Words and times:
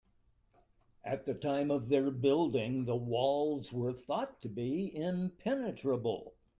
At 1.03 1.27
the 1.27 1.35
time 1.35 1.69
of 1.69 1.89
their 1.89 2.09
building, 2.09 2.85
the 2.85 2.95
walls 2.95 3.71
were 3.71 3.93
thought 3.93 4.41
to 4.41 4.49
be 4.49 4.91
impenetrable. 4.95 6.33